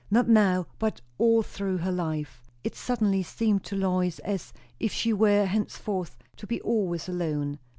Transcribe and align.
not 0.09 0.27
now, 0.27 0.65
but 0.79 0.99
all 1.19 1.43
through 1.43 1.77
her 1.77 1.91
life. 1.91 2.41
It 2.63 2.73
suddenly 2.75 3.21
seemed 3.21 3.63
to 3.65 3.75
Lois 3.75 4.17
as 4.25 4.51
if 4.79 4.91
she 4.91 5.13
were 5.13 5.45
henceforth 5.45 6.17
to 6.37 6.47
be 6.47 6.59
always 6.61 7.07
alone. 7.07 7.59